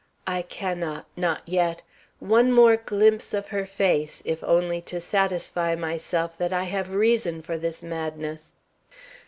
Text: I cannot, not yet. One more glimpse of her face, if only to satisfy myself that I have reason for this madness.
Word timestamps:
I 0.25 0.41
cannot, 0.41 1.05
not 1.15 1.43
yet. 1.47 1.83
One 2.17 2.51
more 2.51 2.75
glimpse 2.75 3.35
of 3.35 3.49
her 3.49 3.67
face, 3.67 4.23
if 4.25 4.43
only 4.43 4.81
to 4.81 4.99
satisfy 4.99 5.75
myself 5.75 6.35
that 6.39 6.51
I 6.51 6.63
have 6.63 6.89
reason 6.89 7.43
for 7.43 7.55
this 7.55 7.83
madness. 7.83 8.55